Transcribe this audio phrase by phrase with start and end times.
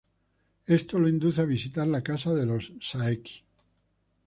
[0.65, 3.43] Esto lo induce a visitar la casa de los Saeki.